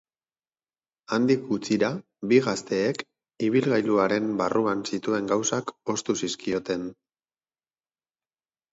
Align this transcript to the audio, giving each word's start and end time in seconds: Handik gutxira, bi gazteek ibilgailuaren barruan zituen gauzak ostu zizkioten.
Handik 1.17 1.43
gutxira, 1.49 1.89
bi 2.31 2.39
gazteek 2.47 3.05
ibilgailuaren 3.51 4.33
barruan 4.43 4.83
zituen 4.95 5.33
gauzak 5.35 5.75
ostu 5.97 6.21
zizkioten. 6.27 6.93